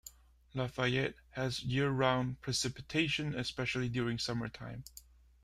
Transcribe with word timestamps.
Lafayette 0.55 1.13
has 1.29 1.61
year-round 1.61 2.41
precipitation, 2.41 3.35
especially 3.35 3.87
during 3.87 4.17
summertime. 4.17 4.83